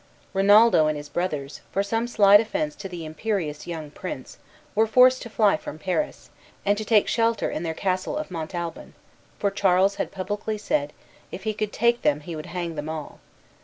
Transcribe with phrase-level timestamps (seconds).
[0.33, 4.39] Rinaldo and his brothers, for some slight offence to the imperious young prince,
[4.73, 6.31] were forced to fly from Paris,
[6.65, 8.95] and to take shelter in their castle of Montalban;
[9.37, 10.91] for Charles had publicly said,
[11.31, 13.19] if he could take them he would hang them all.